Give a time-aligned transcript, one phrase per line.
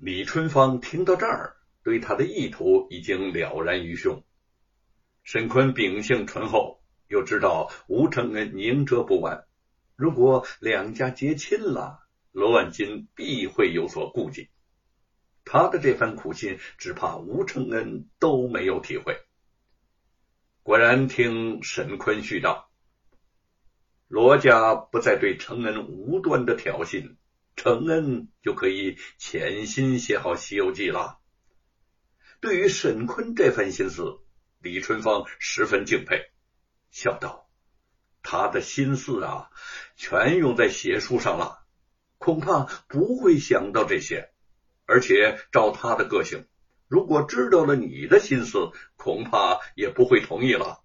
[0.00, 4.22] 李春芳听到这儿，对他的意图已经了然于胸。
[5.24, 9.44] 沈坤秉性醇厚，又知道吴承恩宁折不弯，
[9.96, 11.98] 如果两家结亲了，
[12.30, 14.50] 罗万金必会有所顾忌。
[15.44, 19.18] 他的这番苦心，只怕吴承恩都没有体会。
[20.62, 22.70] 果然，听沈坤絮道
[24.06, 27.16] ：“罗家不再对承恩无端的挑衅，
[27.58, 31.18] 承恩就可以潜心写好《西游记》了。”
[32.40, 34.20] 对于沈坤这番心思。
[34.60, 36.32] 李春芳十分敬佩，
[36.90, 37.48] 笑道
[38.24, 39.50] ：“他的心思啊，
[39.94, 41.64] 全用在写书上了，
[42.18, 44.32] 恐怕不会想到这些。
[44.84, 46.44] 而且照他的个性，
[46.88, 50.82] 如果知道了你的心思，恐怕也不会同意了。”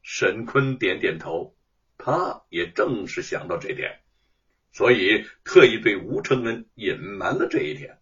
[0.00, 1.54] 沈坤点点头，
[1.98, 4.00] 他也正是想到这点，
[4.72, 7.98] 所以特意对吴承恩隐瞒了这一点。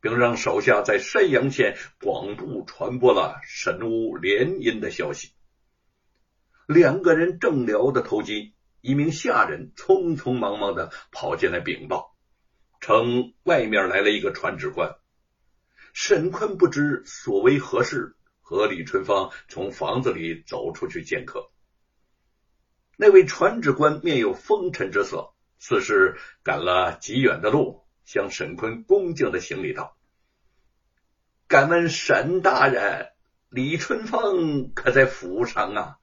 [0.00, 5.32] 并让手下在山阳县广布传播了神巫联姻的消息。
[6.66, 12.16] 两个人正聊得投机，一名下人匆匆忙忙的跑进来禀报，
[12.80, 14.94] 称外面来了一个传旨官。
[15.92, 21.50] 沈坤不知所为何事，和李春芳从房子里走出去见客。
[22.96, 27.84] 那位传旨官面有风尘之色，似是赶了极远的路。
[28.04, 29.94] 向沈坤恭敬的行礼道
[31.46, 33.10] ：“敢问沈大人，
[33.50, 35.98] 李春芳可在府上啊？”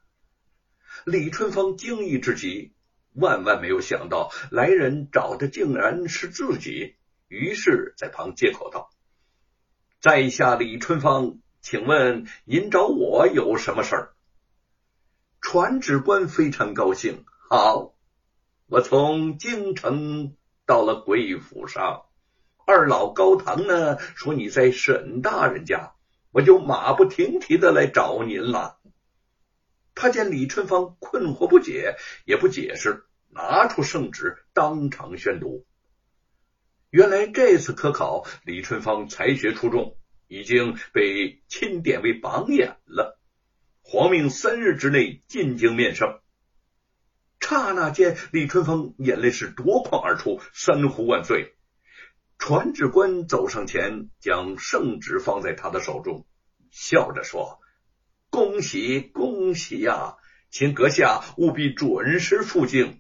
[1.04, 2.76] 李春芳惊异之极，
[3.14, 6.96] 万万没有想到来人找的竟然是自己，
[7.28, 8.92] 于是，在旁接口道
[10.00, 14.14] ：“在下李春芳，请问您找我有什么事儿？”
[15.42, 17.95] 传旨官非常高兴，好，
[18.68, 20.36] 我从京城。
[20.68, 22.06] 到了贵府上，
[22.66, 25.94] 二老高堂呢说你在沈大人家，
[26.32, 28.80] 我就马不停蹄的来找您了。
[29.94, 35.68] 他见李春芳困惑不解，也不解释，拿出圣旨当场宣读。
[36.90, 39.96] 原来这次科考，李春芳才学出众，
[40.28, 43.20] 已经被钦点为榜眼了，
[43.84, 46.20] 皇命三日之内进京面圣。
[47.48, 51.54] 刹那间，李春风眼泪是夺眶而出，三呼万岁！
[52.40, 56.26] 传旨官走上前，将圣旨放在他的手中，
[56.72, 57.60] 笑着说
[58.32, 60.16] ：“恭喜恭喜呀！
[60.50, 63.00] 请阁下务必准时赴京。”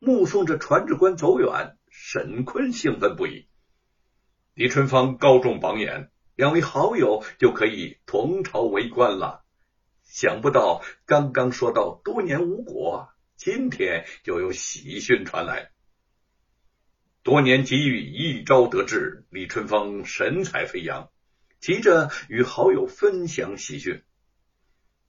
[0.00, 3.48] 目送着传旨官走远，沈坤兴奋不已。
[4.52, 9.46] 李春芳高中榜眼，两位好友就可以同朝为官了。
[10.02, 13.08] 想不到刚刚说到多年无果。
[13.36, 15.70] 今天就有喜讯传来，
[17.24, 21.10] 多年机遇一朝得志，李春风神采飞扬，
[21.58, 24.02] 急着与好友分享喜讯。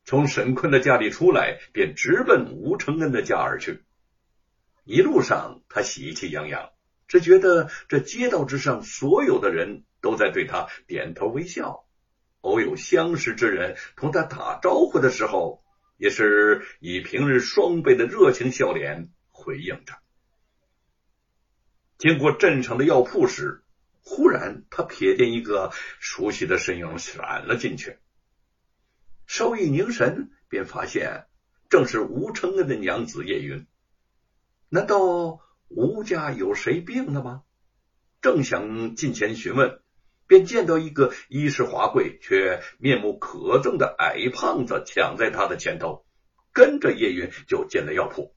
[0.04, 3.84] 从沈坤的家里出来，便直奔吴承恩的家而去。
[4.84, 6.72] 一路上，他喜气洋洋，
[7.08, 11.86] 只觉得这街道之上所有的人都在对他点头微笑，
[12.42, 15.64] 偶有相识之人同他打招呼的时候。
[15.98, 19.94] 也是以平日双倍的热情笑脸回应着。
[21.98, 23.64] 经过镇上的药铺时，
[24.02, 27.98] 忽然他瞥见一个熟悉的身影闪了进去，
[29.26, 31.26] 稍一凝神，便发现
[31.70, 33.66] 正是吴承恩的娘子叶云。
[34.70, 35.40] 难道
[35.70, 37.44] 吴家有谁病了吗？
[38.22, 39.80] 正想近前询问。
[40.28, 46.06] 便见到一个衣饰华贵却面目可憎的矮胖子抢在他的前头，
[46.52, 48.36] 跟着叶云就进了药铺。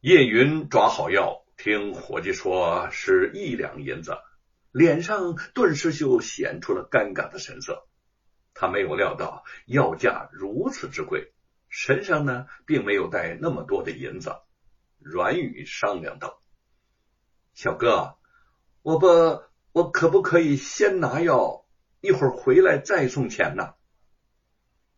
[0.00, 4.16] 叶云抓好药，听伙计说是一两银子，
[4.72, 7.86] 脸上顿时就显出了尴尬的神色。
[8.54, 11.34] 他没有料到药价如此之贵，
[11.68, 14.34] 身上呢并没有带那么多的银子，
[14.98, 16.40] 软语商量道
[17.52, 18.16] ：“小哥，
[18.80, 19.06] 我不。”
[19.72, 21.64] 我可不可以先拿药，
[22.00, 23.74] 一会儿回来再送钱呢？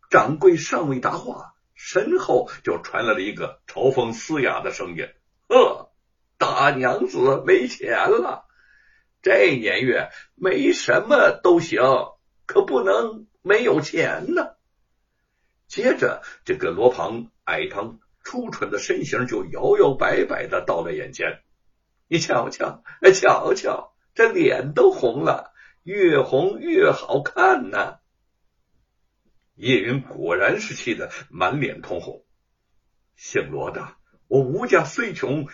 [0.08, 5.08] 掌柜尚未答话，身后就传来了一个嘲讽嘶哑的声音
[5.48, 5.92] ：“呵，
[6.38, 8.46] 大娘子没钱了，
[9.20, 11.80] 这年月没什么都行，
[12.46, 14.54] 可不能没有钱呢。”
[15.68, 21.42] 接着，这个罗庞矮胖出蠢的身形就摇摇摆摆的到了眼前，
[22.08, 22.82] 你瞧瞧，
[23.14, 23.91] 瞧瞧。
[24.14, 27.98] 这脸都红了，越红越好看呢。
[29.54, 32.24] 叶云果然是气得满脸通红。
[33.14, 35.46] 姓罗的，我吴家虽穷，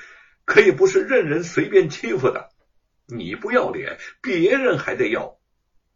[0.44, 2.48] 可也不是任人随便欺负的。
[3.06, 5.38] 你不要脸，别人还得要，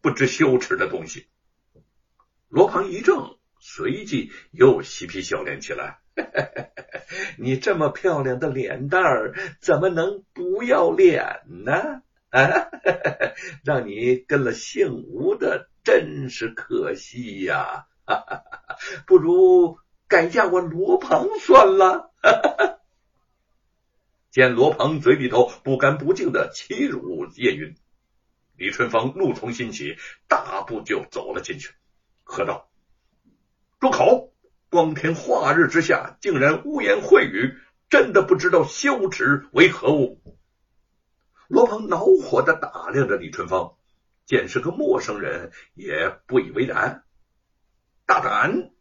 [0.01, 1.27] 不知羞耻的东西。
[2.49, 5.99] 罗庞一怔，随即又嬉皮笑脸起来。
[7.39, 12.02] 你这么漂亮的脸蛋儿，怎么能不要脸呢？
[12.33, 12.67] 啊，
[13.63, 17.85] 让你跟了姓吴的，真是可惜呀！
[19.05, 19.77] 不如
[20.07, 22.11] 改嫁我罗鹏算了。
[24.31, 27.75] 见罗鹏嘴里头不干不净的欺辱叶云，
[28.57, 29.95] 李春芳怒从心起，
[30.27, 31.69] 大步就走了进去，
[32.23, 32.67] 喝道
[33.79, 34.33] ：“住口！”
[34.71, 37.59] 光天化日之下，竟然污言秽语，
[37.91, 40.19] 真的不知道羞耻为何物。
[41.53, 43.75] 罗鹏恼火的打量着李春芳，
[44.25, 47.03] 见是个陌生人，也不以为然。
[48.07, 48.71] 大胆，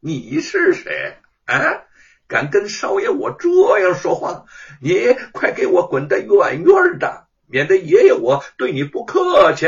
[0.00, 1.18] 你是谁？
[1.44, 1.84] 啊，
[2.26, 4.46] 敢跟少爷我这样说话？
[4.80, 9.66] 你快给我滚得远远的，免得爷爷我对你不客气。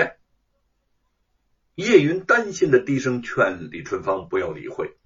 [1.75, 4.97] 叶云担心的低声劝李春芳不要理会。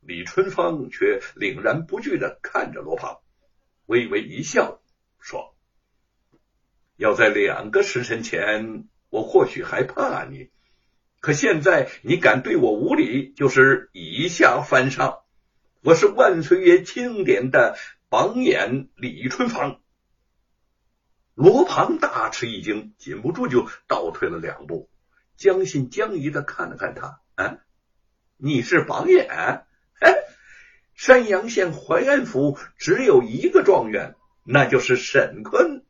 [0.00, 3.18] 李春芳却凛然不惧的看着罗胖，
[3.86, 4.80] 微微一笑，
[5.20, 5.54] 说
[6.96, 10.50] ：“要在两个时辰前，我或许还怕你；
[11.20, 15.18] 可现在你敢对我无礼，就是以下犯上。
[15.82, 17.76] 我是万岁爷钦点的
[18.08, 19.80] 榜眼李春芳。”
[21.34, 24.88] 罗庞大吃一惊，禁不住就倒退了两步，
[25.36, 27.58] 将信将疑的看了看他：“啊，
[28.38, 29.28] 你是榜眼？”
[30.00, 30.14] 哎，
[30.94, 34.14] 山阳县淮安府只有一个状元，
[34.44, 35.84] 那就是沈坤。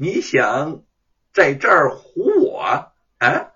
[0.00, 0.84] 你想
[1.32, 3.50] 在这儿唬我啊？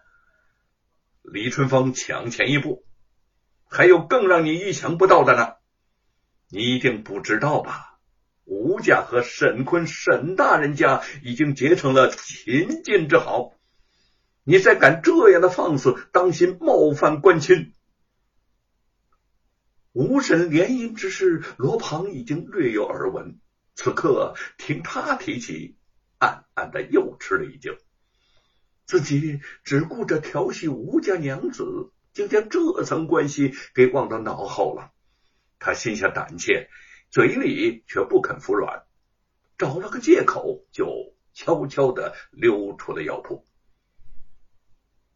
[1.23, 2.85] 李春芳抢前一步，
[3.65, 5.55] 还有更让你意想不到的呢。
[6.49, 8.01] 你一定不知道吧？
[8.45, 13.55] 吴家和沈坤沈大人家已经结成了秦晋之好，
[14.43, 17.73] 你再敢这样的放肆，当心冒犯官亲。
[19.93, 23.39] 吴婶联姻之事，罗庞已经略有耳闻。
[23.77, 25.77] 此刻听他提起，
[26.23, 27.77] 暗暗的又吃了一惊。
[28.87, 34.93] 自己只顾着调戏吴家娘子，竟将这层关系给忘到脑后了。
[35.59, 36.69] 他心下胆怯，
[37.11, 38.85] 嘴里却不肯服软，
[39.59, 43.45] 找了个借口，就悄悄的溜出了药铺。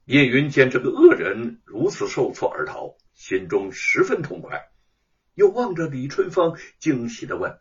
[0.07, 2.97] 叶云见这个恶人如此受挫而逃。
[3.15, 4.69] 心中十分痛快，
[5.33, 7.59] 又望着李春芳，惊喜的问：“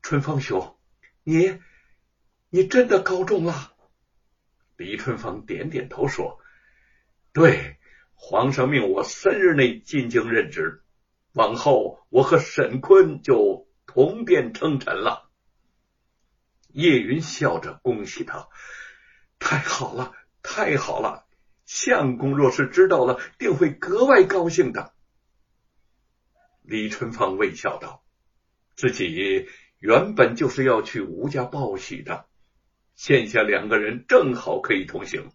[0.00, 0.78] 春芳兄，
[1.24, 1.60] 你
[2.50, 3.72] 你真的高中了？”
[4.76, 6.38] 李春芳点点头说
[7.32, 7.78] ：“对，
[8.14, 10.82] 皇上命我三日内进京任职，
[11.32, 15.30] 往后我和沈坤就同殿称臣了。”
[16.72, 18.48] 叶云笑着恭喜他
[19.40, 20.12] ：“太好了，
[20.42, 21.26] 太好了！”
[21.66, 24.92] 相公若是知道了，定会格外高兴的。
[26.62, 28.04] 李春芳微笑道
[28.74, 29.48] ：“自己
[29.78, 32.26] 原本就是要去吴家报喜的，
[33.02, 35.32] 现下两个人正好可以同行。”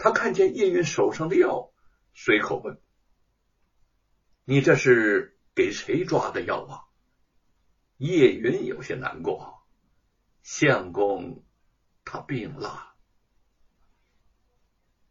[0.00, 1.70] 他看见叶云手上的药，
[2.12, 2.80] 随口问
[4.44, 6.82] ：“你这是给谁抓的药啊？”
[7.98, 9.62] 叶云有些难过
[10.42, 11.44] ：“相公
[12.04, 12.94] 他病了。”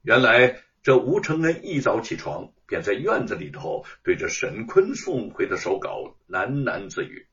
[0.03, 7.29] 原来这吴承恩一早起床，便在院子里头对着沈坤送回的手稿喃喃自语。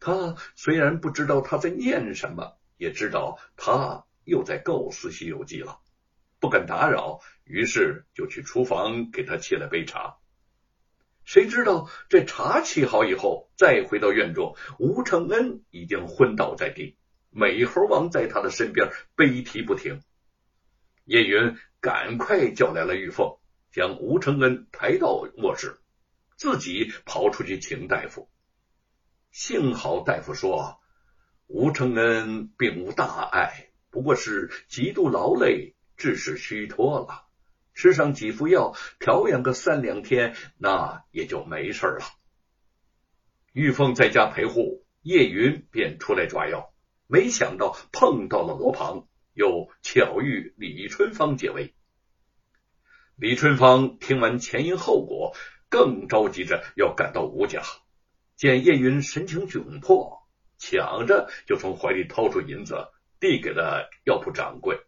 [0.00, 5.80] 他虽然不知道他在念什么，也知道他又在构思《西游记》了，
[6.38, 10.18] 不敢打扰，于是就去厨房给他沏了杯茶。
[11.24, 16.98] 谁知道这茶沏好以后，再回到院中，吴承恩已经昏倒在地，
[17.30, 20.02] 美猴王在他的身边悲啼不停。
[21.06, 23.38] 叶云赶快叫来了玉凤，
[23.72, 25.78] 将吴承恩抬到卧室，
[26.36, 28.28] 自己跑出去请大夫。
[29.32, 30.82] 幸好大夫说，
[31.46, 37.26] 吴承恩并无大碍，不过是极度劳累，致使虚脱了。
[37.74, 42.04] 吃上几副药，调养个三两天，那也就没事了。
[43.52, 46.72] 玉凤在家陪护，叶云便出来抓药，
[47.06, 49.06] 没想到碰到了罗庞。
[49.34, 51.74] 又巧遇李春芳解围，
[53.16, 55.34] 李春芳听完前因后果，
[55.68, 57.60] 更着急着要赶到吴家。
[58.36, 60.23] 见叶云神情窘迫，
[60.58, 62.88] 抢着就从怀里掏出银子，
[63.20, 64.80] 递给了药铺掌柜。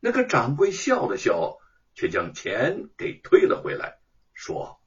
[0.00, 1.58] 那个掌柜笑了笑，
[1.94, 3.98] 却将钱给推了回来，
[4.34, 4.80] 说：“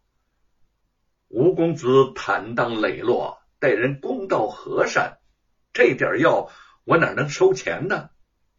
[1.28, 5.20] 吴公子坦荡磊落，待人公道和善，
[5.74, 6.52] 这点药。”
[6.84, 8.10] 我哪能收钱呢？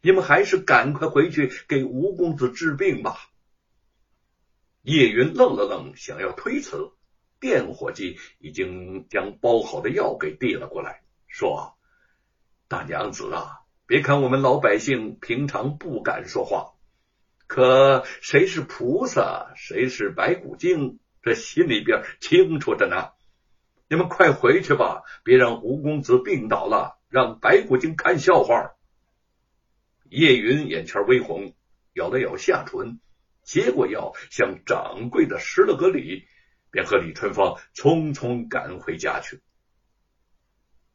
[0.01, 3.17] 你们还是赶快回去给吴公子治病吧。
[4.81, 6.93] 叶云愣了愣，想要推辞，
[7.43, 11.75] 店伙计已经将包好的药给递了过来，说
[12.69, 16.71] ：“大娘子啊，别看我们老百姓平常不敢说话，
[17.45, 23.09] 可谁是菩萨，谁是白骨精，这心里边清楚着呢。
[23.89, 28.71] 你们快回去吧，别让吴公子病倒了。”让白骨精看笑话。
[30.09, 31.53] 叶云眼圈微红，
[31.93, 32.99] 咬了咬下唇，
[33.43, 36.25] 接过药，向掌柜的施了个礼，
[36.73, 39.39] 便和李春芳匆匆赶回家去。